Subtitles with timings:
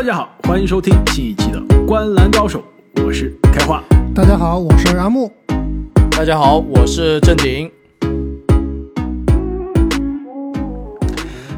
[0.00, 2.64] 大家好，欢迎收听新一期的《观篮高手》，
[3.04, 3.84] 我是开花。
[4.14, 5.30] 大家好，我是阿木。
[6.12, 7.70] 大家好，我是正经。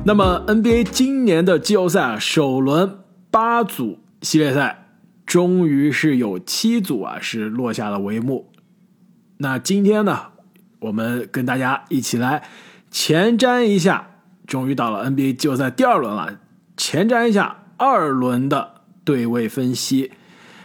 [0.04, 2.98] 那么 NBA 今年的季后赛啊，首轮
[3.30, 4.86] 八组系列赛，
[5.24, 8.50] 终于是有七组啊是落下了帷幕。
[9.36, 10.18] 那今天呢，
[10.80, 12.42] 我们跟大家一起来
[12.90, 14.08] 前瞻一下，
[14.48, 16.40] 终于到了 NBA 季后赛第二轮了，
[16.76, 20.12] 前瞻一下二轮的对位分析。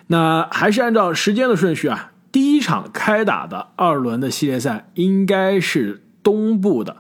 [0.06, 6.98] 那还是按照时间的顺序啊，第一场开打的二轮的系列赛应该是东部的。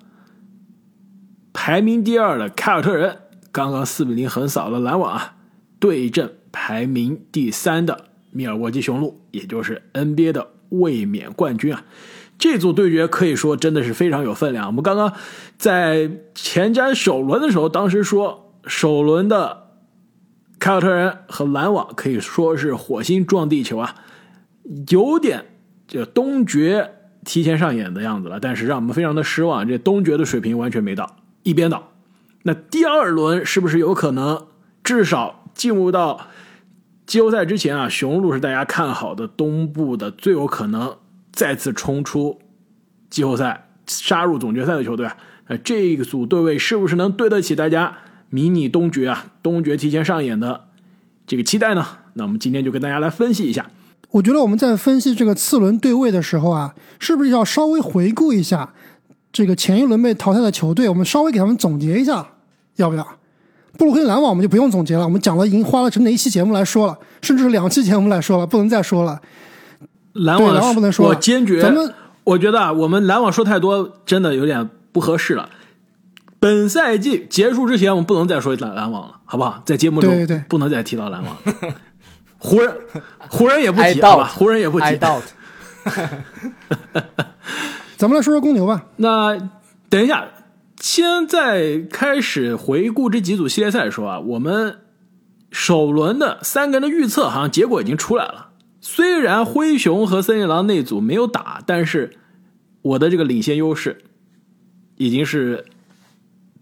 [1.53, 3.17] 排名第二的凯尔特人
[3.51, 5.35] 刚刚四比零横扫了篮网啊，
[5.79, 11.83] 对阵排名第三的密尔沃基雄鹿，也就是 NBA 的卫冕冠军啊。
[12.39, 14.67] 这组对决可以说真的是非常有分量。
[14.67, 15.13] 我们刚刚
[15.57, 19.66] 在前瞻首轮的时候，当时说首轮的
[20.59, 23.95] 凯尔特人和篮网可以说是火星撞地球啊，
[24.89, 25.45] 有点
[25.87, 28.39] 这东决提前上演的样子了。
[28.39, 31.17] 但是让我们非常的失望，这东决的水平完全没到。
[31.43, 31.91] 一边倒，
[32.43, 34.47] 那第二轮是不是有可能
[34.83, 36.27] 至少进入到
[37.05, 37.87] 季后赛之前啊？
[37.87, 40.97] 雄鹿是大家看好的东部的最有可能
[41.31, 42.39] 再次冲出
[43.09, 45.15] 季后赛、杀入总决赛的球队啊！
[45.45, 47.95] 呃，这个组对位是不是能对得起大家
[48.29, 49.27] 迷你东决啊？
[49.41, 50.65] 东决提前上演的
[51.25, 51.85] 这个期待呢？
[52.13, 53.69] 那我们今天就跟大家来分析一下。
[54.11, 58.73] 我觉得我们在分析这个次轮对位的时候啊，是不是要稍微回顾一下？
[59.31, 62.25] 这个前一轮被淘汰的球队，我们稍微给他们总结一下，
[62.77, 63.05] 要不要？
[63.77, 69.21] 布鲁克林篮网我们就不用总结了，我们讲了，已经花了整整一期节目来说了，甚至是两期节目来说了，不能再说了。
[70.13, 71.61] 篮网，篮网不能说，我坚决。
[71.61, 75.47] 咱们我觉得啊，我们篮网说太多，真的有点不合适了。
[76.39, 79.61] 本赛季结束之前，我们不能再说篮篮网了，好不好？
[79.65, 81.37] 在节目中，对对，不能再提到篮网。
[82.37, 82.75] 湖人，
[83.29, 84.27] 湖人也不提，好吧？
[84.27, 84.85] 湖人也不提。
[87.97, 88.85] 咱们来说说公牛吧。
[88.97, 89.35] 那
[89.89, 90.27] 等一下，
[90.79, 94.81] 现在开始回顾这几组系列赛的时候啊，我们
[95.51, 98.49] 首轮的三个人的预测好像结果已经出来了。
[98.79, 102.17] 虽然灰熊和森林狼那组没有打，但是
[102.83, 103.97] 我的这个领先优势
[104.97, 105.65] 已经是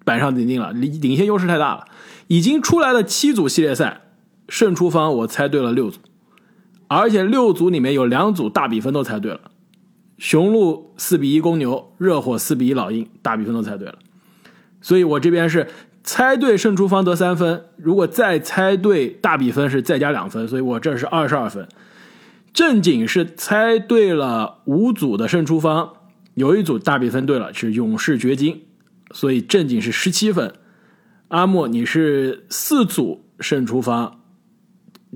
[0.05, 0.71] 板上钉钉了。
[0.71, 1.85] 领领先优势太大了，
[2.27, 4.03] 已经出来的七组系列赛
[4.47, 5.99] 胜出方我猜对了六组，
[6.87, 9.41] 而且六组里面有两组大比分都猜对了。
[10.17, 13.99] 雄鹿四比一公牛，热火四比一老鹰，大比分都猜对了，
[14.79, 15.67] 所以我这边是
[16.05, 21.67] 猜对胜出方得三分，如果再猜对大比分是再加两分，所以我这是二十二分。
[22.53, 25.91] 正经是猜对了五组的胜出方，
[26.35, 28.61] 有一组大比分对了，是勇士掘金，
[29.15, 30.53] 所以正经是十七分。
[31.29, 34.19] 阿莫你是四组胜出方，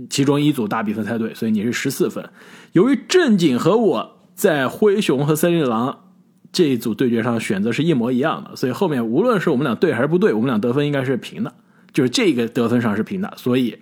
[0.10, 2.28] 其中一组大比分猜对，所以你是十四分。
[2.72, 4.16] 由于正经和我。
[4.40, 6.14] 在灰熊和森林狼
[6.54, 11.54] 这一组对决上，选择是一模一样的，所以后面无论是我们俩对还是不对，我们俩得分应该是平的，
[11.92, 13.78] 就是这个得分上是平的，所以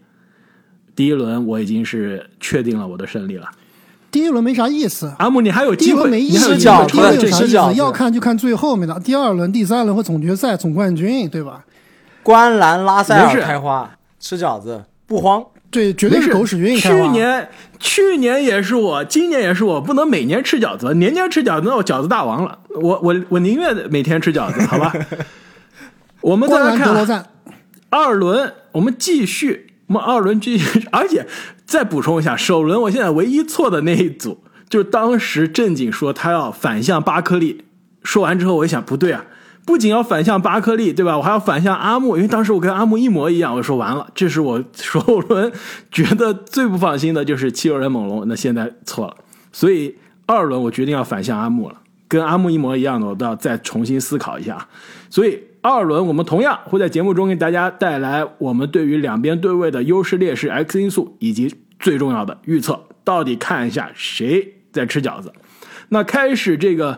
[0.95, 3.51] 第一轮我已经是确定了我的胜利了。
[4.17, 7.75] 第一轮没啥意思，阿木你还有机会，没意思，第一轮有啥意思？
[7.75, 11.63] 要看就看最后面的第二轮、第三轮和总决赛总冠军，对吧？
[12.23, 15.45] 观澜拉塞尔开花，吃饺子不慌。
[15.69, 16.75] 对，绝对是狗屎运。
[16.75, 22.57] 去年去年也是我，今年也是我，不能每年吃饺子，年年吃饺子，那我饺子大王了。
[22.81, 24.91] 我我我宁愿每天吃饺子，好吧？
[26.21, 27.23] 我们再来看
[27.91, 31.23] 二轮，我们继续，我们二轮继续，而且
[31.67, 37.65] 再补充一下，首轮我现在唯一错的那一组，就是当时正经说他要反向巴克利，
[38.01, 39.25] 说完之后我一想，不对啊。
[39.65, 41.17] 不仅要反向巴克利，对吧？
[41.17, 43.53] 我还要反向阿木，因为当时我跟阿木一模一样。
[43.53, 45.51] 我说完了，这是我 首轮
[45.91, 48.25] 觉得最不放心的，就是七六人猛龙。
[48.29, 49.17] 那现在错了，
[49.51, 54.69] 所以二轮我决定要反向阿木了，跟阿木一模一样的，我都要再重新思考一下。
[55.09, 65.31] 所以二轮我们同样会在节目中给大家带来我们对于两边对位的优势劣势、X 因素，以及最重要的预测，到底看一下谁在吃饺子。
[65.89, 66.97] 那开始这个。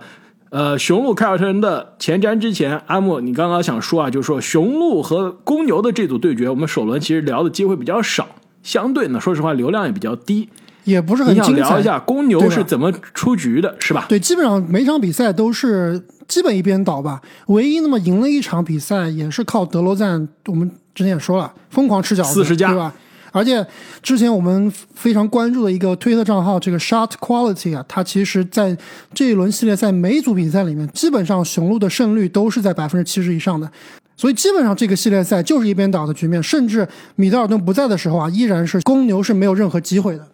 [0.52, 8.28] 呃，雄鹿凯尔特人的前瞻之前，阿莫，你刚刚想说啊，就是说雄鹿和公牛的这组对决，我们首轮其实聊的机会比较少，
[8.64, 10.50] 相对呢，说实话流量也比较低，
[10.86, 11.52] 也不是很精彩。
[11.52, 14.08] 你想聊一下公牛是怎么出局的，是吧？
[14.10, 22.92] 对，基本上每场比赛都是基本一边倒吧，唯一那么赢了一场比赛也是靠德罗赞，我们之前也说了，疯狂吃饺子，四十加，对吧？
[23.32, 23.66] 而且
[24.02, 28.78] 之前我们非常关注的一个推特账号，这个 Shot Quality 啊，它其实在
[29.14, 33.72] 这一轮系列赛每组比赛里面，基本上雄鹿的胜率都是在百分之七十以上的。
[34.18, 40.28] 所以基本上这个系列赛就是一边倒的局面，甚至米德尔顿不在的时候啊，依然是公牛是没有任何机会的。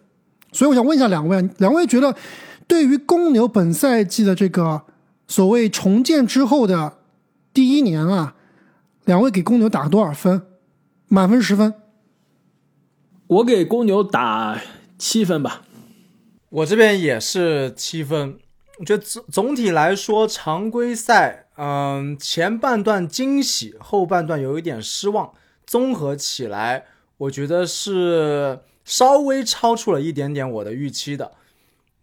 [0.50, 2.14] 所以我想问一下两位，两位觉得
[2.66, 4.82] 对于公牛本赛季的这个
[5.28, 6.94] 所谓重建之后的
[7.54, 8.34] 第一年啊，
[9.04, 10.42] 两位给公牛打多少分？
[11.08, 11.72] 满分十分，
[13.28, 14.60] 我给公牛打
[14.98, 15.62] 七分吧。
[16.48, 18.38] 我这边也是七分。
[18.78, 25.32] 我觉得总总体来说，常规赛，嗯，前半段惊喜，后半段有一点失望。
[25.66, 26.84] 综合起来，
[27.16, 31.32] 我觉得是稍微超出了一点点我的预期的。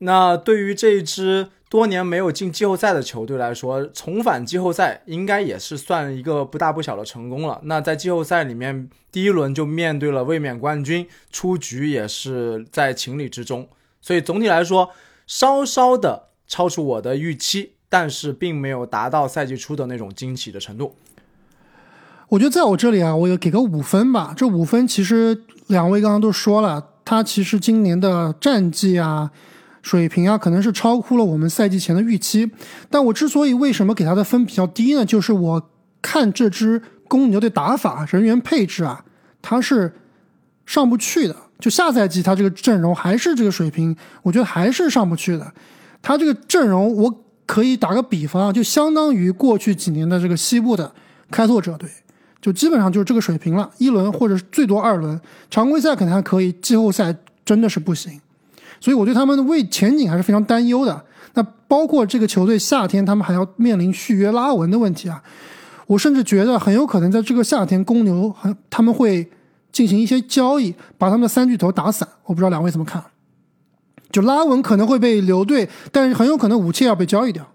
[0.03, 7.59] 那对于这一支多年没有进季后赛的球队来说，重返季后赛应该也是算一个不大不小的成功了。
[7.63, 13.67] 那在季后赛里面，第一轮就面对了卫冕冠军，出局也是在情理之中。
[14.01, 14.89] 所以总体来说，
[15.25, 16.29] 稍稍的。
[16.45, 20.95] 超出我的预期，但是并没有达到赛季初的那种惊喜的程度。
[22.27, 24.33] 我觉得在我这里啊，我也给个五分吧。
[24.37, 29.31] 这五分其实两位刚刚都说了，他其实今年的战绩啊、
[29.83, 32.49] 水平啊，可能是超乎了我们赛季前的预期。
[32.89, 35.05] 但我之所以为什么给他的分比较低呢？
[35.05, 35.69] 就是我
[36.01, 39.05] 看这支公牛的打法、人员配置啊，
[39.41, 39.93] 他是
[40.65, 41.35] 上不去的。
[41.59, 45.53] 就下赛季他这个阵容还是这个水平，我觉得还是上不去的。
[46.01, 50.93] 他这个阵容，我可以打个比方啊，就相当于过去几年的这个西部的
[51.31, 51.89] 开拓者队，
[52.41, 53.69] 就基本上就是这个水平了。
[53.77, 55.19] 一轮或者最多二轮，
[55.49, 57.15] 常规赛可能还可以，季后赛
[57.45, 58.19] 真的是不行。
[58.83, 61.05] 所以我对他们的未前景还是非常担忧的。
[61.35, 65.23] 那包括这个球队夏天，他们还要面临续约拉文的问题啊。
[65.87, 68.35] 我甚至觉得很有可能在这个夏天，公牛
[68.69, 69.31] 他们会
[69.71, 72.05] 进行一些交易，把他们的三巨头打散。
[72.25, 73.01] 我不知道两位怎么看。
[74.11, 77.53] 就拉文可能会被留队，但是很有可能武切要被交易掉。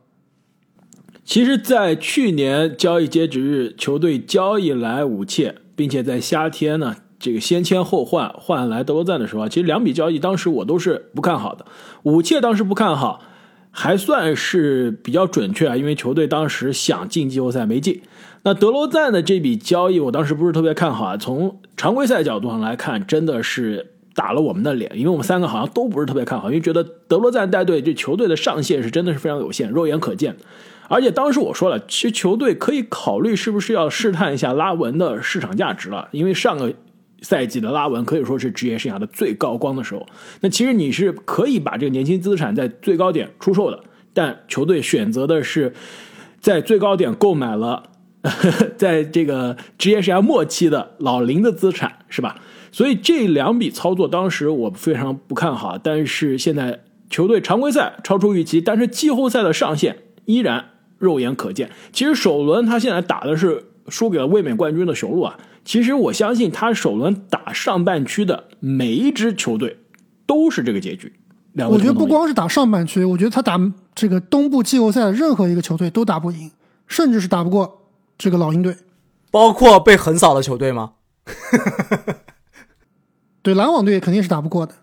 [1.27, 11.65] 其实，在去年交易截止日，球队交易来武切，并且在夏天呢，这个先签后换换来德罗赞的时候啊，其实两笔交易当时我都是不看好的。
[12.03, 13.23] 武切当时不看好，
[13.71, 18.01] 还算是比较准确啊，因为球队当时想进季后赛没进。
[18.43, 21.17] 那德罗赞的这笔交易，我当时不是特别看好啊。
[21.17, 23.93] 从常规赛角度上来看，真的是。
[24.15, 30.37] 打了我们的脸，因为我们三个好像都不是特别看好，因为觉得德罗赞带队这球队的上限是真的是非常有限，肉眼可见。
[30.89, 36.73] 而且当时我说了，其实球队可以考虑是不是要试探一下拉文的市场价值了，因为上个
[37.23, 40.07] 赛季的拉文可以说是职业生涯的最高光的时候。
[40.41, 43.81] 那其实你是可以把这个年轻资产在最高点出售的，
[44.13, 45.73] 但球队选择的是
[46.41, 47.91] 在最高点购买了
[48.77, 52.41] 在这个职业生涯末期的老林的资产，是吧？
[52.71, 60.67] 所以这两笔操作当时我非常不看好，但是现在球队常规赛超出预期，但是季后赛的上限依然
[60.99, 61.71] 肉眼可见。
[61.93, 65.39] 其实首轮他现在打的是输给了卫冕冠军的雄鹿啊。
[65.65, 69.79] 其实我相信他首轮打上半区的每一支球队
[70.27, 71.13] 都是这个结局。
[71.69, 73.59] 我觉得不光是打上半区，我觉得他打
[73.95, 76.53] 这个东部季后赛的任何一个球队都打不赢，
[76.87, 78.77] 甚至是打不过这个老鹰队，
[79.33, 80.93] 包括被横扫的球队吗？
[83.43, 84.75] 对篮网队肯定是打不过的，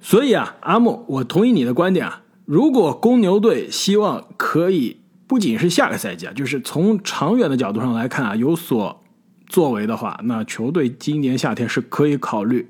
[0.00, 2.22] 所以啊，阿木，我同意你的观点啊。
[2.44, 9.00] 如果公牛队希望可以不仅是下个赛季啊，就是从长远的角度上来看啊，有所
[9.46, 12.68] 作为的话，那球队今年夏天是可以考虑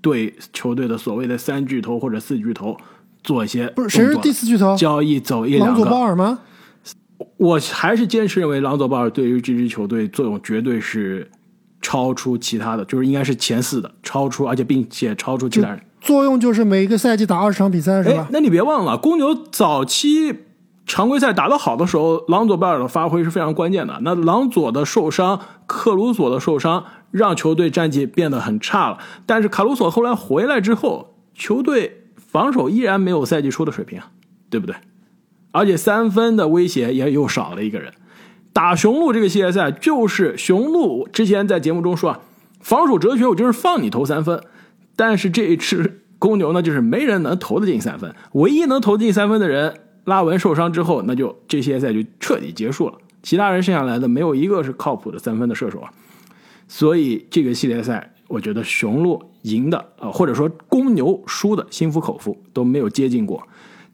[0.00, 2.76] 对球队的所谓的三巨头或者四巨头
[3.24, 6.40] 做一些不是谁是第四巨头交易走一两个朗佐鲍尔吗？
[7.38, 11.28] 我还是坚持认为朗佐鲍尔对于这支球队作用绝对是。
[11.86, 15.78] 超出其他的就是应该是前四的，超出而且并且超出其他人。
[16.00, 18.26] 作用就是每一个赛季打二十场比赛是吧？
[18.32, 20.32] 那你别忘了，公牛早期
[20.86, 23.98] 常规赛打得好的时候，朗佐贝尔的发挥是非常关键的。
[24.02, 28.98] 那朗佐的受伤，克鲁索的受伤，让球队战绩变得很差了。
[29.24, 34.00] 但是卡鲁索后来回来之后，球队防守依然没有赛季初的水平，
[34.50, 34.76] 对不对？
[35.52, 37.92] 而且三分的威胁也又少了一个人。
[38.52, 42.20] 打雄鹿这个系列赛，就是雄鹿之前在节目中说，
[42.60, 44.42] 防守哲学我就是放你投三分，
[44.94, 55.90] 但是这一次公牛呢，就是没人能投得进三分，唯一能投进三分的人拉文受伤之后，那就这些赛就彻底结束了，其他人剩下来的没有一个是靠谱的三分的射手啊，
[56.68, 63.46] 所以这个系列赛我觉得雄鹿赢的呃，或者说公牛输的心服口服都没有接近过，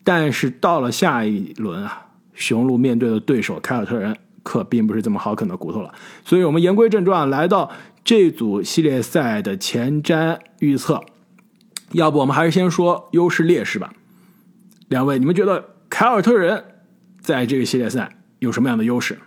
[0.04, 4.16] 但是到了下一轮啊，雄鹿面对的对手凯尔特人。
[4.42, 5.92] 可并不是这么好啃的骨头了，
[6.24, 7.70] 所以我们言归正传，来到
[8.02, 11.02] 这组系列赛的前瞻预测。
[11.92, 13.92] 要不我们还是先说优势劣势吧。
[14.88, 16.64] 两位，你们觉得凯尔特人
[17.20, 19.18] 在这个系列赛有什么样的优势？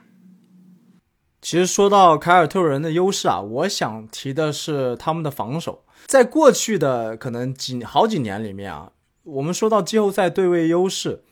[1.41, 5.83] 其实说到凯尔特人的优势啊，我想提的是他们的防守。
[6.07, 8.93] 在过去的可能几好几年里面啊，
[9.23, 11.23] 我们说到季后赛对位优势，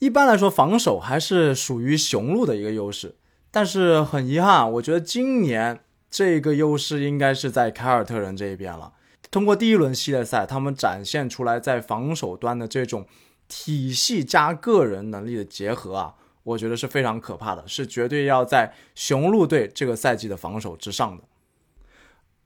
[0.00, 3.14] 一般来说防守还是属于雄鹿的一个优势。
[3.52, 8.92] 但是很遗憾，我觉得今年这个优势应该是在凯尔特人这一边了。
[9.30, 13.06] 通过第一轮系列赛，他们展现出来在防守端的这种
[13.48, 16.14] 体系加个人能力的结合啊。
[16.42, 21.24] 我觉得是非常可怕的，是绝对要在雄鹿队这个赛季的防守之上的。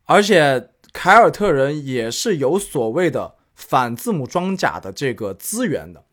[0.05, 6.05] 而且凯尔特人也是有所谓的反字母装甲的这个资源的，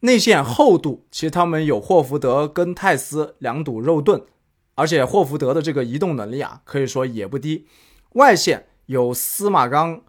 [0.00, 4.22] 内线厚度其实他们有霍福德跟泰斯两堵肉盾，
[4.74, 7.66] 而且霍福德的这个移动能力啊，可以说也不低。
[8.12, 10.02] 外线有司马刚、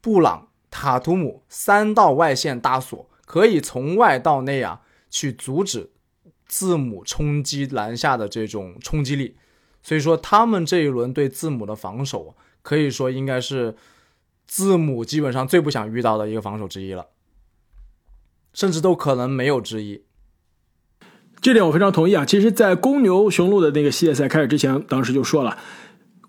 [0.00, 4.80] 布朗、塔图姆三道外线大锁，可以从外到内啊
[5.10, 5.90] 去阻止。
[6.50, 9.36] 字母冲击篮下的这种冲击力，
[9.82, 13.76] 所以说他们这一轮对字母的防守，可以说应该是
[14.46, 17.08] 字母基本上最不想遇到的一个防守之一了，
[18.54, 20.04] 甚至都可能没有之一。
[21.42, 22.24] 这点我非常同意啊！
[22.24, 25.58] 其实，在公牛雄鹿的那个系列赛开始之前，当时就说了，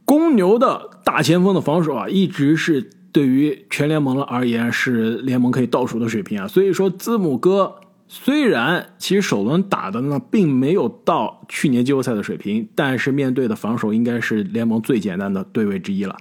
[0.03, 6.47] 公牛的大前锋的防守啊，一直是对于全联盟而言是联盟可以倒数的水平啊。
[6.47, 7.75] 所以说，字母哥。
[8.11, 16.17] 虽然其实首轮打的呢，并没有到去年季后赛的水平，但是面对的防守应该是联盟最简单的对位之一了。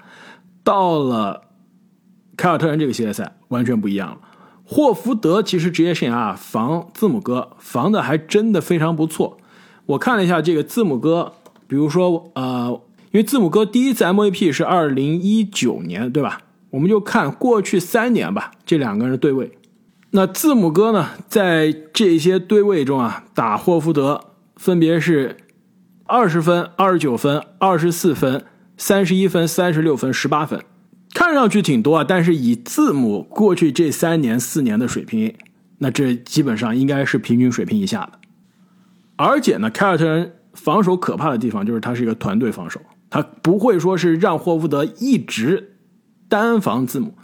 [0.63, 1.45] 到了
[2.37, 4.19] 凯尔特人这个系列赛，完全不一样了。
[4.65, 9.39] 霍福德其实职业生涯啊防字母哥防的还真的非常不错。
[9.87, 11.33] 我看了一下这个字母哥，
[11.67, 12.69] 比如说呃，
[13.13, 16.43] 因为字母哥第一次 MVP 是二零一九年，对吧？
[16.71, 19.53] 我们就看过去三年吧，这两个人的对位。
[20.11, 24.21] 那字母哥呢，在这些对位中啊，打霍福德
[24.57, 25.37] 分别是
[26.05, 28.45] 二十分、二十九分、二十四分、
[28.77, 30.63] 三十一分、三十六分、十八分，
[31.13, 32.05] 看上去挺多啊。
[32.07, 35.35] 但是以字母过去这三年、四年的水平，
[35.79, 38.13] 那这基本上应该是平均水平以下的。
[39.17, 45.78] 而且呢，凯尔特人防守可怕的地方就是他是一个团队防守，他不会说是让霍福德一直
[46.29, 47.15] 单防字母。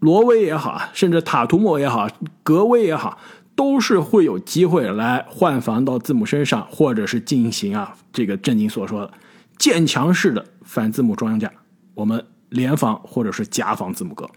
[0.00, 2.08] 罗威也好啊，甚至塔图姆也好，
[2.42, 3.18] 格威也好，
[3.54, 9.12] 都是会有机会来换防到字母身上，或者是进行啊这个正经所说的
[9.58, 11.52] 渐强式的反字母装甲，
[11.94, 14.28] 我们联防或者是假防字母哥。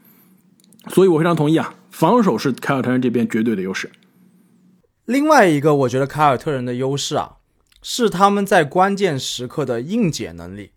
[0.90, 3.90] 所以我非常同意啊，防守是凯尔特人这边绝对的优势。
[5.06, 7.38] 另外一个，我觉得凯尔特人的优势啊，
[7.82, 10.74] 是他们在关键时刻的应解能力。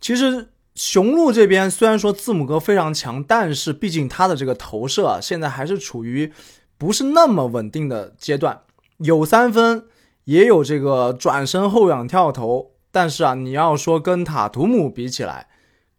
[0.00, 0.51] 其实。
[0.74, 6.32] 雄鹿这边虽然说字母哥非常强，但是毕竟他的这个投射啊，现在还是处于
[6.78, 8.62] 不是那么稳定的阶段。
[8.98, 9.86] 有三分，
[10.24, 15.48] 也有这个转身后仰跳投，但是啊，你要说跟塔图姆比起来，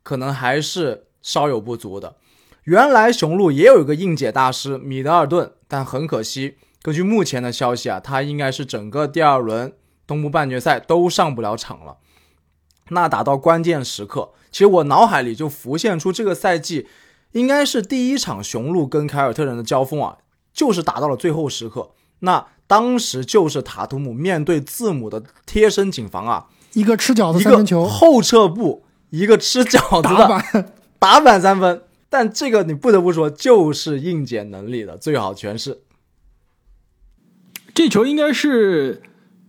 [0.01, 2.15] 可能还是稍有不足的。
[2.63, 9.73] 原来雄鹿也有一个应解大师米德尔顿，但很可惜，根据目前的消息啊，他应该是整个第二轮
[10.07, 11.97] 东部半决赛都上不了场了。
[12.93, 14.29] 那打到关键时刻。
[14.51, 16.88] 其实我脑海里就浮现出这个赛季，
[17.31, 20.17] 应该是第一场雄鹿跟凯尔特人的交锋啊，
[20.53, 21.91] 就是打到了最后时刻。
[22.19, 31.83] 那当时就是塔图姆面对字母的贴身紧防啊，一个吃饺子三分球，后撤步，一个吃饺子的打板， 打板三分。
[32.09, 35.81] 但这个你不得不说，就是硬解能力的最好诠释。
[37.73, 39.01] 这球应该是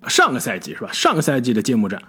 [0.08, 0.90] 上个赛季是吧？
[0.90, 2.02] 上个赛季的揭幕战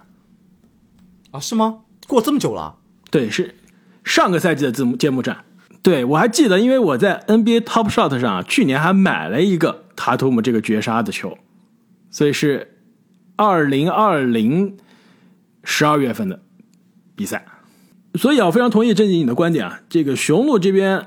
[1.35, 1.39] 啊？
[1.39, 1.79] 是吗？
[2.07, 2.75] 过这么久了？
[3.11, 3.55] 对，是
[4.03, 5.43] 上个赛季的字幕揭幕战。
[5.81, 11.37] 对我还记得，因为我在 NBA Top Shot 上去年还买了一个塔图姆这个绝杀的球，
[12.09, 12.79] 所以是
[13.35, 14.77] 二零二零
[15.63, 16.41] 十二月份的
[17.15, 17.45] 比赛。
[18.15, 21.05] 所以啊，我非常同意郑景你的观点啊，这个雄鹿这边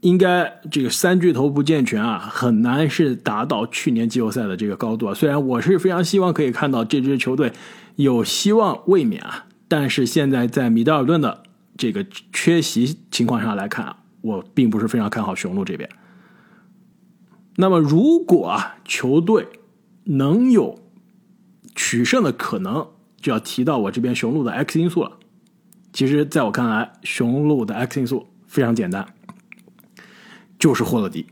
[0.00, 5.14] 应该这个三巨头不健全啊，很难是达到去年季后赛的这个高度啊。
[5.14, 7.52] 虽然我是非常希望可以看到这支球队
[7.94, 9.46] 有希望卫冕啊。
[9.70, 11.44] 但是现在在米德尔顿的
[11.78, 15.88] 这个缺席情况下来看，我并不是非常看好雄鹿这边。
[17.54, 19.46] 那么，如果啊球队
[20.02, 20.80] 能有
[21.76, 22.88] 取胜的可能，
[23.20, 25.18] 就要提到我这边雄鹿的 X 因素了。
[25.92, 29.14] 其实，在我看来，雄鹿的 X 因素非常简单，
[30.58, 31.28] 就是霍勒迪。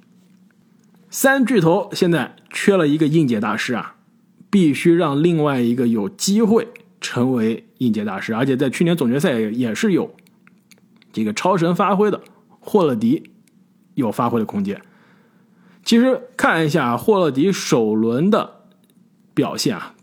[1.10, 3.96] 三巨头现在缺了一个应届大师啊，
[4.48, 6.68] 必须让另外一个有机会。
[7.00, 10.14] 成为应届大师，而且在去年总决赛也是有
[11.12, 12.20] 这个超神发挥的
[12.60, 13.30] 霍勒迪
[13.94, 14.80] 有发挥的空间。
[15.84, 18.64] 其实看一下霍勒迪首轮的
[19.32, 19.94] 表现啊，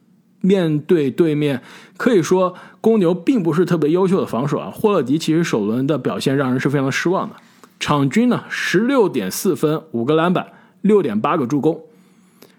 [0.42, 1.62] 面对对面，
[1.98, 4.72] 可以说公牛并不是特别优秀的防守啊。
[4.72, 7.36] 霍勒迪其实首轮的表现让人是非常失望的，
[7.80, 11.84] 场均呢十六点四分，五个篮板，六点八个助攻，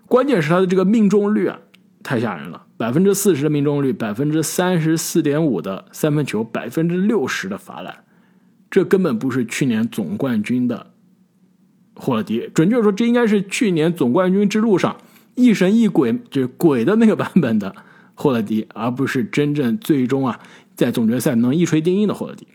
[0.06, 1.58] 关键是他的这个命中率啊
[2.06, 8.04] 太吓人了，百分之四十的命中率，百分之三十四点五的三分球，百分之六十的罚篮，
[8.70, 10.92] 这根本不是去年总冠军的
[11.96, 14.96] 霍勒迪，准确说，这应该是去年总冠军之路上。
[15.34, 17.74] 一神一鬼，就是鬼的那个 版本的
[18.14, 20.38] 霍勒迪，而不是真正最终啊
[20.76, 22.46] 在总决赛能一锤定音的霍勒迪。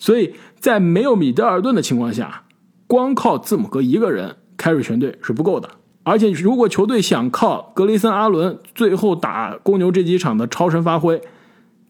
[0.00, 2.42] 所以在没有米德尔顿的情况下，
[2.88, 5.70] 光靠字母哥一个人开瑞全队是不够的。
[6.02, 11.20] 而且如果球队想靠格雷森阿伦最后打公牛这几场的超神发挥，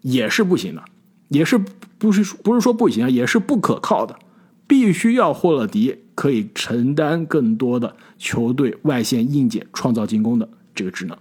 [0.02, 0.82] 也是不行的，
[1.28, 4.18] 也是不是不是说不行啊，也是不可靠的。
[4.66, 11.18] 必须要霍勒迪可以承担更多的球队外线硬解、创造进攻的这个职能。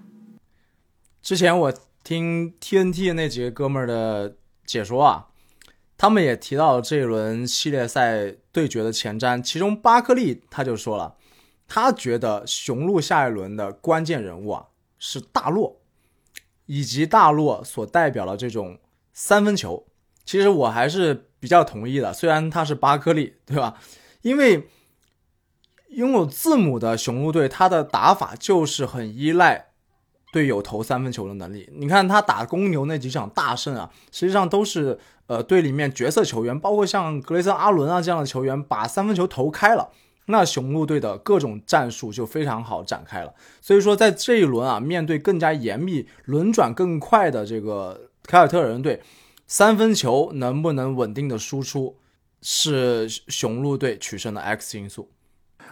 [1.22, 5.27] 之前我听 TNT 那几个哥们儿的解说啊，
[5.98, 11.15] 他们也提到这一轮系列赛对决的前瞻，其中巴克利他就说了，
[11.69, 14.65] 他觉得雄鹿下一轮的关键人物啊
[14.97, 15.79] 是大洛，
[16.65, 18.77] 以及大洛所代表的这种
[19.13, 19.85] 三分球。
[20.25, 21.27] 其实我还是。
[21.41, 23.75] 比较同意的，虽然他是巴克利，对吧？
[24.23, 24.67] 因为
[25.91, 29.67] 拥有字母的雄鹿队，他的打法就是很依赖
[30.33, 31.69] 队友投三分球的能力。
[31.71, 39.89] 你看他打公牛那几场大胜啊，实际上都是呃队里面角色球员，包括像格雷森·阿伦啊这样的球员把三分球投开了，
[40.29, 43.33] 那雄鹿队的各种战术就非常好展开了。
[43.62, 49.01] 所以说在这一轮啊，面对更加严密、轮转更快的这个凯尔特人队。
[49.51, 51.95] 三分球能不能稳定的输出，
[52.39, 55.09] 是雄鹿队取胜的 X 因素。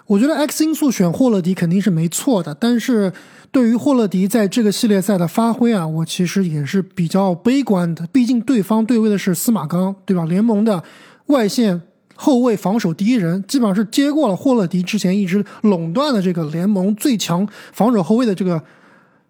[0.08, 3.14] 我觉得 X 因素选霍勒迪肯定是没错的，但是
[3.52, 8.08] 对于霍勒迪在这个系列赛的发挥啊，我其实也是比较悲观的。
[8.08, 10.26] 毕竟对方对位的是司马刚，对吧？
[10.26, 10.84] 联盟的
[11.28, 11.84] 外线
[12.18, 18.62] 后卫防守第一人，基本上是接过了霍勒迪之前一直垄断的这个联盟最强防守后卫的这个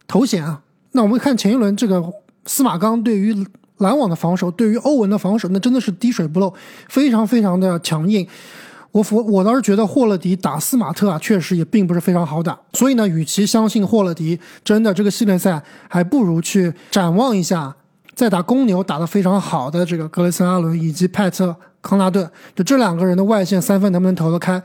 [0.07, 0.61] 头衔啊。
[0.93, 2.03] 那我们看前一轮这个
[2.45, 3.45] 司马刚对于。
[3.79, 6.51] 篮网的防守对于欧文的防守，那真的是滴水不漏，
[6.89, 8.27] 非常非常的强硬。
[8.91, 12.59] 我我我倒是觉得霍勒迪打斯马特啊，确实也并不是非常好打。
[12.73, 17.75] 所以呢，与其相信霍勒迪真的这个系列赛，还不如去展望一下，
[18.15, 21.55] 在打公牛打得非常好的这个格雷森阿伦以及派特
[21.87, 24.61] 康纳顿，就这两个人的外线三分能不能投得开，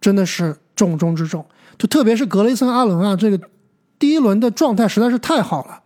[0.00, 1.44] 真的是重中之重。
[1.76, 3.40] 就特别是格雷森阿伦啊，这个
[3.98, 5.80] 第一轮的状态实在是太好了。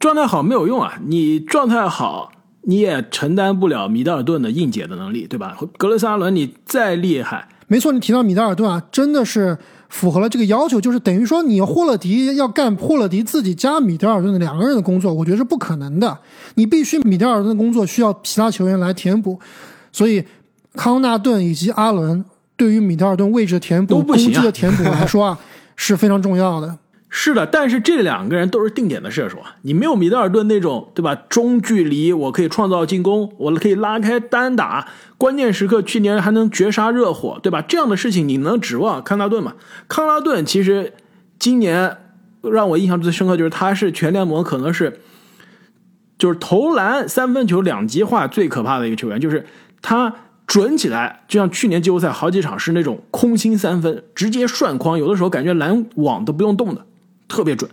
[0.00, 0.98] 状态好没有用啊！
[1.06, 2.30] 你状态好，
[2.62, 5.56] 你也承担不了米德尔顿的硬解的能力，对吧？
[5.76, 16.16] 格雷森阿伦你再厉害，没错，你提到米德尔顿啊，真的是符合了这个要求，就是等于说你霍勒迪要干霍勒迪自己加米德尔顿的两个人的工作，我觉得是不可能的。
[16.54, 19.40] 你必须米德尔顿的工作需要其他球员来填补，
[19.92, 20.24] 所以
[20.74, 22.24] 康纳顿以及阿伦
[22.56, 25.38] 对于米德尔顿位置的填补、攻击的填补来说啊，
[25.76, 26.78] 是非常重要的。
[27.10, 31.14] 是的，但是这两个人都是定点的射手啊，你没有米德尔顿那种，对吧？
[31.30, 37.62] 中距离我可以创造进攻，我可以拉开单打，关键时刻去年还能绝杀热火，对吧？
[37.62, 39.54] 这样的事情你能指望康纳顿吗？
[39.88, 40.92] 康纳顿其实
[41.38, 41.96] 今年
[42.42, 45.00] 让我印象最深刻就是他是全联盟可能是
[46.18, 49.46] 就是投篮三分球两极化最可怕的一个球员，就是
[49.82, 50.14] 他
[50.46, 56.84] 准起来，就像去年季后赛好几场是那种空心三分，直接涮筐，有的时候感觉篮网都不用动的。
[57.30, 57.70] 特别准，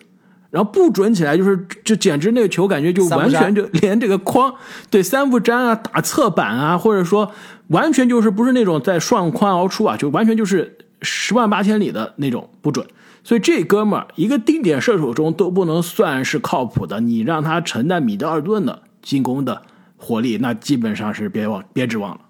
[0.49, 4.53] 然后不准起来就是就简直那个球感觉就完全就连这个框
[4.89, 7.31] 对三不沾啊打侧板啊，或者说
[7.67, 12.85] 完全就是不是那种在涮筐而出啊，就完全就是十万八千里的那种不准。
[13.23, 19.61] 所以这哥们儿一个定点射手中都不能算是靠谱的，你让他承担米德尔顿的进攻的
[19.97, 22.21] 火力，那基本上是别忘别指望了。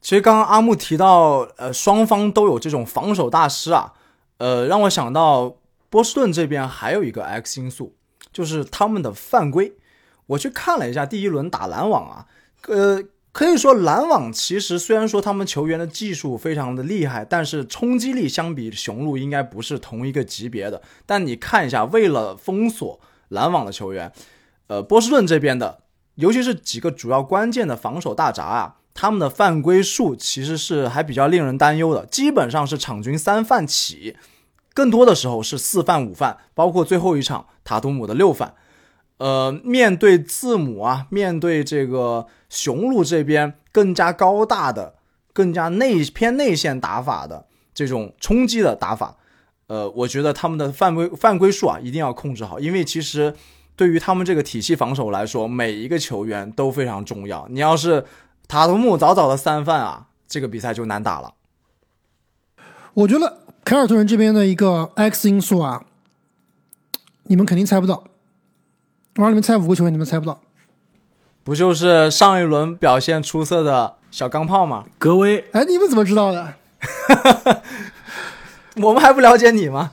[0.00, 3.92] 其实刚刚阿木提到，呃，双方都有这种防守大师啊，
[4.38, 5.56] 呃，让我想到。
[5.90, 7.96] 波士顿这边还有一个 X 因素，
[8.30, 9.72] 就是他们的犯规。
[10.26, 12.26] 我去看了一下第一轮打篮网啊，
[12.66, 20.82] 呃，可以说篮网其实虽然说他们球员的技术非常的厉害，但是冲击力相比雄鹿应该不是同一个级别的。
[21.06, 24.12] 但你看一下，为了封锁篮网的球员，
[24.66, 25.78] 呃，波士顿这边的，
[26.18, 34.16] 尤其是几个主要关键的防守大闸啊，他们的犯规数其实是还比较令人担忧的，基本上是场均三犯起。
[34.74, 38.54] 更多的时候是四犯五犯，包括最后一场塔图姆的六犯。
[39.18, 44.94] 呃， 面对字母啊，面对这个雄鹿这边更加高大的、
[45.32, 49.16] 更加内偏内线打法的这种冲击的打法，
[49.66, 53.34] 呃，我觉得他们的犯规犯规数啊一定要控制好，因为其实
[53.78, 57.46] 对于他们这个体系防守来说，每一个球员都非常重要。
[57.48, 58.04] 你要是
[58.48, 61.34] 塔图姆早早的三犯啊，这个比赛就难打了。
[62.94, 65.84] 我觉得凯尔特人这边的一个 X 因素啊，
[67.22, 68.02] 你们肯定猜不到。
[69.14, 70.40] 我让你们猜五个球员，你们猜不到。
[71.44, 74.86] 不就是上一轮表现出色的小钢炮吗？
[74.98, 76.54] 格威，哎，你们怎么知道的？
[78.82, 79.92] 我们还不了解你吗？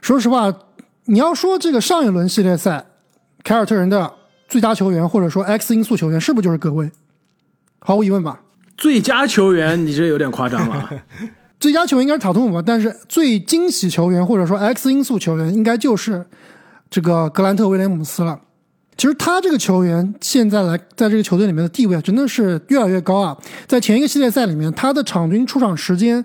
[0.00, 0.52] 说实话，
[1.04, 2.86] 你要说这个上一轮系列赛，
[3.42, 4.12] 凯尔特人的
[4.48, 6.90] 最佳球员或者说 X 因素球员，是不是就是格威？
[7.80, 8.40] 毫无疑问吧。
[8.76, 10.90] 最佳球员，你这有点夸张了。
[11.60, 16.26] 最佳球员应该是塔图姆吧，但是最惊喜球员或者说 X 因素球员，应该就是
[16.90, 18.40] 这个格兰特威廉姆斯了。
[18.96, 23.36] 其实他这个球员现在来在这个球队里面的地位啊，真的是越来越高啊。
[23.66, 26.24] 在前一个系列赛里面，他的场均出场时间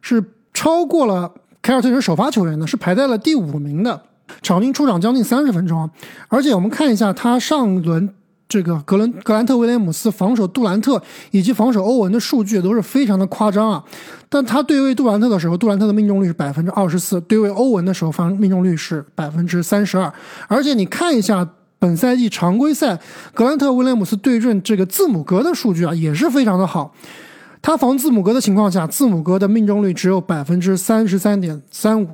[0.00, 0.22] 是
[0.52, 4.02] 超过了凯尔特人首发球员的，是排在了第五名的，
[4.42, 5.88] 场均出场将近三十分钟。
[6.28, 8.08] 而且我们看一下他上轮
[8.48, 13.84] 这个格伦格兰特威廉姆斯防守杜兰特以及防守欧文的数据都是非常的夸张啊。
[14.28, 20.12] 但他对位杜兰特的时候，杜兰特的命中率是百分之二十四；对位欧文的时候，防命中率是百分之三十二。
[20.48, 21.48] 而且你看一下。
[21.76, 22.98] 本赛季常规赛，
[23.34, 26.94] 格兰特·威廉姆斯对阵这个字母哥的数据啊，也是非常的好。
[27.60, 32.08] 他防字母哥的情况下，字母哥的命中率只有百分之三十三点三五，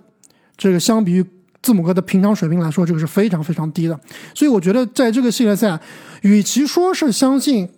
[0.57, 1.25] 这个相比于
[1.63, 3.99] 字母哥的平常水平来说，这个是非常非常低的。
[4.35, 5.79] 所以我觉得，在这个系列赛，
[6.23, 7.69] 与其说是相信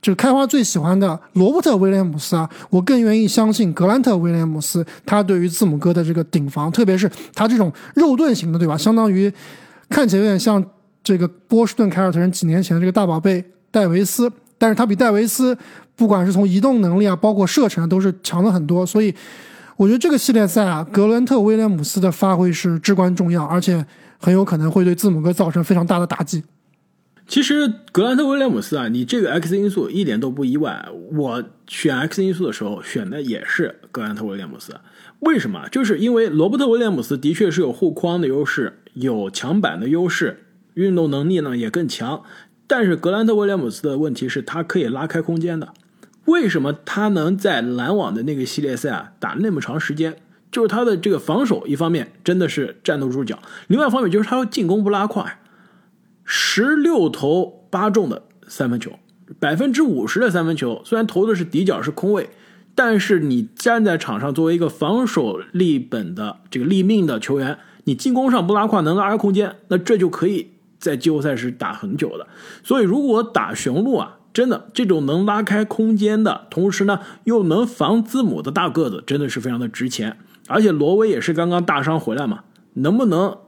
[0.00, 8.76] 这个开花最喜欢的罗伯特·威廉姆斯啊，我更愿意相信格兰特·威廉姆斯，他对于字母哥的这个顶防，特别是他这种肉盾型的，对吧？
[8.76, 9.32] 相当于
[9.88, 10.64] 看起来有点像。
[11.04, 15.58] 这个波士顿凯尔特人几年前的这个大宝贝戴维斯，但是他比戴维斯
[15.96, 19.12] 不管是从移动能力啊，包括射程都是强了很多，所以
[19.76, 23.84] 我觉得这个系列赛啊，格伦特威廉姆斯的发挥是至关重要，而且
[24.18, 26.44] 很有可能会对字母哥造成非常大的打击。
[27.26, 30.86] 其实格兰特威廉姆斯啊，你这个 X 因素一点都不意外。
[31.12, 34.74] 我选 X 因素的时候选的也是格兰特威廉姆斯，
[35.20, 35.68] 为什么？
[35.70, 40.44] 就是因为罗伯特威廉姆斯的确是有护框的优势，有抢板的优势。
[40.74, 42.22] 运动能力呢也更强，
[42.66, 45.68] 但是格兰特威廉姆斯的问题是，他可以拉开空间的。
[46.26, 50.16] 为什么他能在篮网的那个系列赛啊打那么长时间？
[50.50, 55.38] 就是他的这个防守，一方面真的是站得住脚，另外一方面就是他进攻不拉胯。
[56.24, 58.92] 十六投八中的三分球，
[59.40, 62.30] 百分之五十的三分球，虽然投的是底角是空位，
[62.74, 70.48] 但是你站在场上作为一个防守立本的这个立命的球员，你进攻上不拉胯，能拉开空间，那这就可以。
[70.78, 72.26] 在季后赛是打很久的，
[72.64, 80.16] 所以如果打雄鹿啊，真的这种能拉开空间的同时呢，又能防字母的大个子，真的是非常的值钱。
[80.48, 83.38] 而且罗威也是刚刚大伤回来嘛，能不能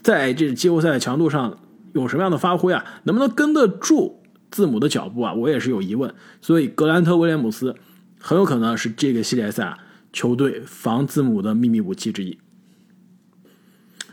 [0.00, 1.58] 在这季后赛的强度上
[1.92, 2.84] 有什么样的发挥啊？
[3.04, 5.34] 能不能跟得住字母的脚步啊？
[5.34, 6.14] 我也是有疑问。
[6.40, 7.76] 所以格兰特威廉姆斯
[8.18, 9.76] 很有可能是这个系列赛
[10.12, 12.38] 球队防字母的秘密武器之一。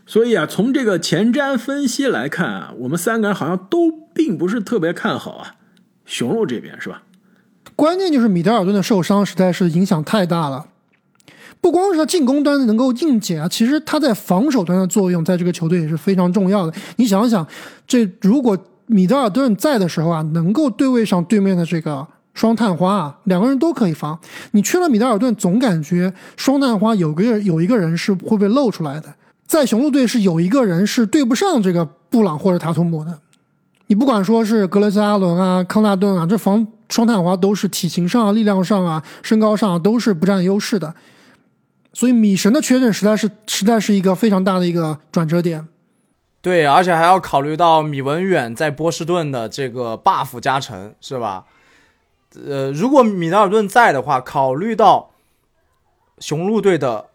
[0.05, 5.55] 所以啊，从这个前瞻分析来看啊，我们三个人好像都并不是特别看好啊，
[6.07, 7.03] 雄鹿这边是吧？
[7.75, 10.65] 关键就是米德尔顿的受伤实在是影响太大了，
[11.61, 16.73] 不光是他进攻端能够硬解啊，其实他在防守端的作用在这个球队也是非常重要的。
[16.95, 17.45] 你想想，
[17.85, 24.17] 这如果米德尔顿在的时候啊，能够对位上对面的这个双探花啊，两个人都可以防。
[24.51, 29.13] 你缺了米德尔顿，总感觉双探花有个有一个人是会被露出来的。
[29.45, 33.19] 在雄鹿队是有一个人是对不上这个布朗或者塔图姆的，
[33.87, 40.93] 你不管说是格雷斯阿伦啊、康纳顿啊，这防双探花都是体型上、力量上啊、身高上都是不占优势的，
[41.93, 45.67] 所以米神的缺阵实在是实在是一个非常大的一个转折点。
[46.41, 51.45] 对，而且还要考虑到米文远在波士顿的这个 buff 加成，是吧？
[52.45, 55.11] 呃，如果米德尔顿在的话，考虑到
[56.19, 57.07] 雄鹿队的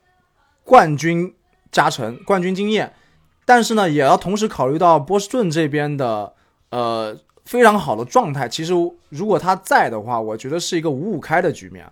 [0.65, 1.35] 冠军。
[1.71, 2.93] 加成冠军经验，
[3.47, 6.35] 但是呢，也要同时考虑到波士顿这边的
[6.73, 8.49] 呃非常好的状态。
[8.49, 8.73] 其实
[9.11, 11.87] 如果他在的话，我觉得是一个五五开的局面。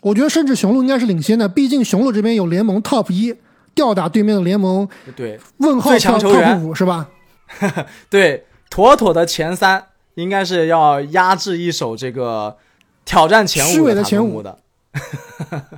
[0.00, 3.34] 我觉得甚至雄鹿应该是领先的，毕竟雄鹿这边有联盟 top 一
[3.74, 7.08] 吊打对面的联盟对问号最强球员五是吧？
[8.10, 12.56] 对，妥妥的前三应该是要压制一手这个
[13.04, 14.58] 挑战前五的前五的。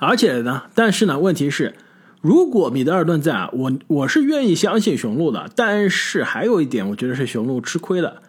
[0.00, 1.74] 而且呢，但是呢，问题是，
[2.24, 5.50] 如果米德尔顿在啊，我我是愿意相信雄鹿的。
[5.54, 8.22] 但是还有一点，我觉得是雄鹿吃亏的，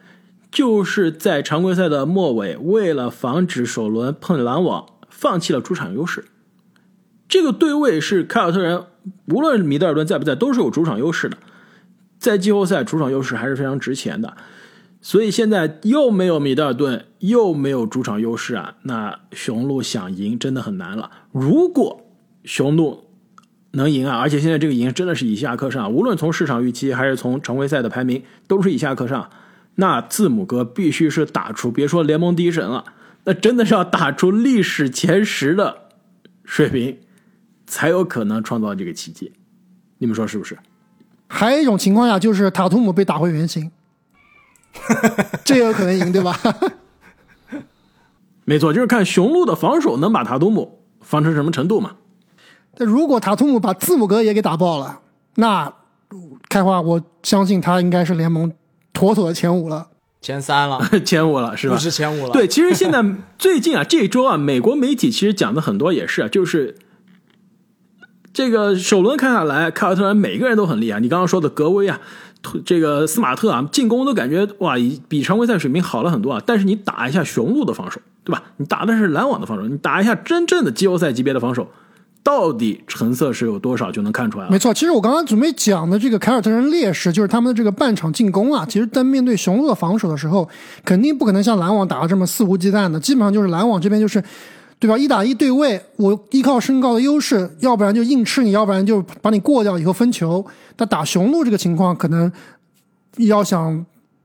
[0.52, 6.26] 就是在常规赛的末尾，为了防止首轮碰篮网，放弃了主场优势。
[7.30, 8.84] 这个对位是凯尔特人，
[9.28, 11.38] 无论米德尔顿在不在，都是有主场优势的。
[12.20, 14.36] 在季后赛主场优势还是非常值钱的。
[15.00, 21.10] 所以现在又没有米德尔顿，又没有主场优势啊，那雄鹿想赢真的很难了。
[21.32, 22.02] 如果
[22.44, 23.05] 雄鹿
[23.76, 29.30] 能赢啊，而且现在这个赢真的是以下克上，无论从市场预期还是从常规赛的排名都是以下克上，
[29.76, 32.86] 那字母哥必须是打出别说联盟第一神了，
[33.26, 35.90] 那真的是要打出历史前十的
[36.44, 36.98] 水平，
[37.68, 39.34] 才有可能创造这个奇迹。
[39.98, 40.58] 你们说是不是？
[41.28, 43.72] 还有一种情况下就是塔图姆被打回原形。
[45.44, 46.38] 这也有可能赢，对吧？
[48.46, 51.96] 没错，就是看雄鹿的防守能把塔图姆防成什么程度嘛。
[52.78, 55.00] 但如果塔图姆把字母哥也给打爆了，
[55.36, 55.72] 那
[56.50, 58.52] 开花，我相信他应该是联盟
[58.94, 59.88] 妥妥的前五了，
[60.22, 61.76] 前三了， 前五了，是吧？
[61.76, 62.32] 不是前五了。
[62.32, 63.04] 对，其实现在
[63.38, 66.76] 最近啊， 这周啊，美国媒体其实讲的很多也是，就是
[68.34, 71.00] 这个首轮看下来，凯尔特人每个人都很厉害。
[71.00, 72.00] 你刚刚说的格威啊。
[72.64, 74.76] 这个斯马特啊，进攻都感觉哇，
[75.10, 76.40] 比常规赛水平好了很多啊。
[76.46, 78.44] 但是你打一下雄鹿的防守，对吧？
[78.58, 81.68] 你打的是篮网的防守，你打一下真正的季后赛级别的防守，
[82.26, 84.52] 到底成色是有多少就能看出来了。
[84.52, 88.66] 没错，其实我刚刚准备讲的这个凯尔特人劣势，就是他们的这个半场进攻啊。
[88.68, 90.50] 其实，在面对雄鹿的防守的时候，
[90.84, 94.24] 肯定不可能像篮网打的这么肆无忌惮的，基本上就是篮网这边就是。
[94.78, 94.98] 对吧？
[94.98, 100.46] 一打一对位，我依靠身高的优势，要不然就硬吃你，要不然就把你过掉以后分球。
[100.76, 102.30] 但打雄鹿这个情况，可能
[103.16, 103.84] 要想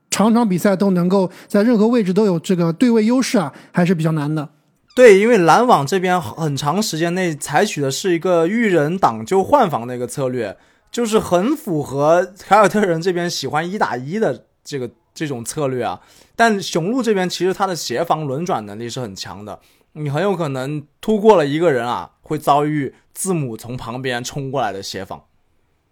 [0.09, 4.47] 场场比赛都能够在任何位置都有这个对位优势啊，还是比较难的。
[4.93, 10.57] 对，因为篮网这边很长时间内采取的是一个遇人挡就换防的一个策略，
[10.91, 16.01] 就是很符合凯尔特人这边喜欢一打一的这个这种策略啊。
[16.35, 19.59] 但雄鹿这边其实他的协防轮转能力是很强的。
[19.93, 25.23] 你很有可能突过了一个人啊，会遭遇字母从旁边冲过来的协防。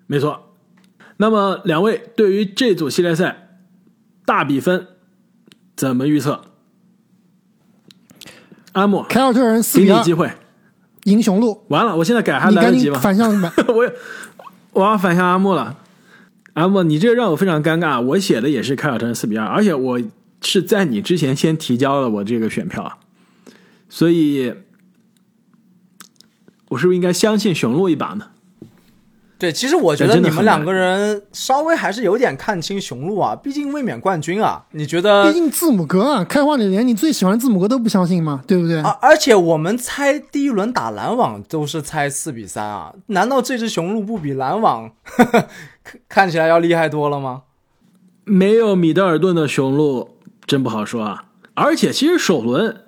[0.08, 0.54] 没错。
[1.18, 3.60] 那么两位对于这组系列赛
[4.26, 4.88] 大比分
[5.76, 6.49] 怎么预测？
[8.74, 10.32] 阿莫，凯尔特人四比二，机会
[11.06, 11.64] 赢雄鹿。
[11.70, 13.00] 完了，我现在改还来得及吗？
[13.00, 13.30] 反向
[13.68, 13.92] 我
[14.74, 15.78] 我要反向阿莫了。
[16.54, 18.02] 阿莫，你这个让我非常尴尬。
[18.02, 20.02] 我写的也是凯尔特人四比二，而且我
[20.42, 23.00] 是在你之前先提交了我这个选票。
[23.90, 24.54] 所以，
[26.70, 28.28] 我是不是应该相信雄鹿一把呢？
[29.40, 34.66] 对，其实我觉得你们两个人稍微还是有点看清雄鹿啊，毕竟卫冕冠军啊。
[34.72, 35.24] 你觉得？
[35.24, 38.44] 毕竟字母哥啊，开花，你连你最喜欢的字母哥都不相信吗？
[38.46, 38.82] 对不对？
[38.82, 38.90] 啊！
[39.02, 44.92] 而且我们猜第一轮打篮网都是猜四比三啊，难道这支雄鹿不比篮网
[46.10, 47.44] 看起来要厉害多了吗？
[48.26, 51.24] 没有米德尔顿的雄鹿真不好说啊。
[51.54, 52.84] 而且，其实首轮。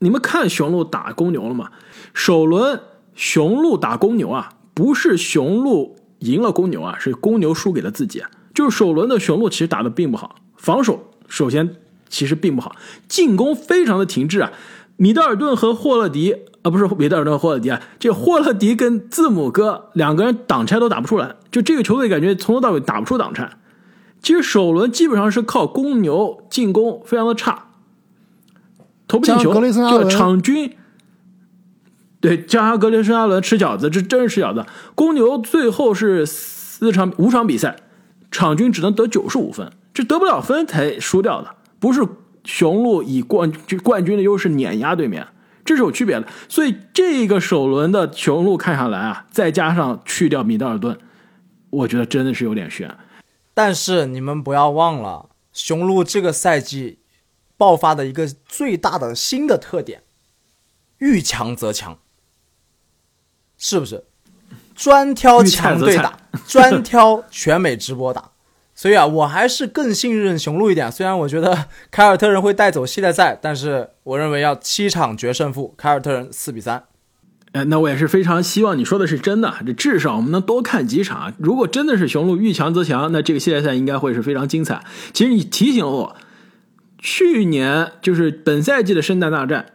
[0.00, 1.70] 你们看雄鹿打公牛了吗？
[2.12, 2.78] 首轮
[3.14, 8.30] 雄鹿打公牛啊，不是雄鹿赢了公牛啊，是公牛输给了自己啊。
[8.54, 11.76] 就是首轮的雄鹿其实打的并不好，防守首先
[12.10, 12.76] 其实并不好，
[13.08, 14.52] 进攻非常的停滞啊。
[14.98, 23.50] 米德尔顿和霍勒迪啊，不是米德尔顿霍勒迪啊，这霍勒迪跟字母哥两个人挡拆都打不出来，就这个球队感觉从头到尾打不出挡拆。
[24.20, 27.70] 其实首轮基本上是靠公牛进攻非常的差。
[29.08, 30.76] 投不进球，这个场均
[32.26, 34.66] 对加上格雷森阿伦吃饺子，这真是吃饺子。
[34.96, 37.76] 公牛最后是四场五场比赛，
[38.30, 42.06] 场均只能得九十五分，这得不了分才输掉的，不是
[42.44, 43.52] 雄鹿以冠
[43.84, 45.28] 冠军的优势碾压对面，
[45.64, 46.26] 这是有区别的。
[46.48, 50.98] 所以这个首轮的雄鹿看下来啊，再加上去掉米德尔顿，
[51.70, 52.92] 我觉得真的是有点悬。
[53.54, 56.98] 但是你们不要忘了，雄鹿这个赛季。
[57.58, 60.02] 爆发的一个最大的新的特点，
[60.98, 61.96] 遇强则强，
[63.58, 64.04] 是不是？
[64.74, 68.30] 专挑强队打，专挑全美直播打，
[68.76, 70.92] 所以啊，我还是更信任雄鹿一点。
[70.92, 76.84] 虽然我觉得 凯尔特人会带走系列赛，但是我认为要七场决胜负，凯尔特人四比三。
[77.52, 81.32] 哎，那我也是非常希望你说的是真的，这至少我们能多看几场。
[81.38, 84.84] 如果真的是雄鹿遇强则强，那这个系列赛应该会是非常精彩。
[85.14, 86.16] 其实你提醒了我。
[86.98, 89.66] 去年就是本赛季的圣诞大战，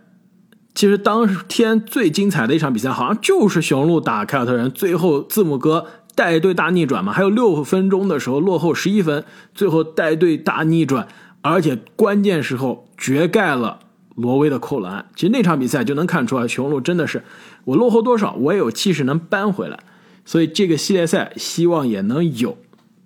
[0.74, 11.08] 其实当天最精彩的一场比赛，好像就是雄鹿打凯尔特人，最后字母哥带队大逆转嘛，还有六分钟的时候落后十一分，最后带队大逆转，
[11.42, 13.80] 而且关键时候绝盖了
[14.16, 15.06] 罗威的扣篮。
[15.16, 17.24] 其实那场比赛就能看出来，雄鹿真的是
[17.66, 19.80] 我落后多少，我也有气势能扳回来。
[20.24, 22.58] 所以这个系列赛希望也能有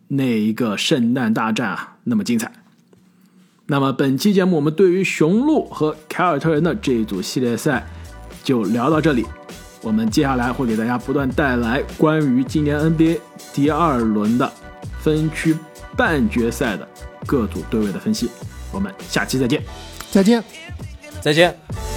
[0.10, 2.52] 那一个圣诞大战啊那么精彩。
[3.68, 7.86] 那么本期节目，我们对于雄鹿和凯尔特人的这一组系列赛
[8.44, 9.26] 就聊到这里。
[9.82, 13.20] 我们接下来会给大家不断带来关于今年 NBA
[13.54, 14.52] 第二轮的
[15.00, 15.56] 分区
[15.96, 16.88] 半决赛的
[17.26, 18.30] 各组对位的分析。
[18.72, 19.64] 我们下期再见。
[20.12, 20.44] 再见。
[21.22, 21.95] 再见。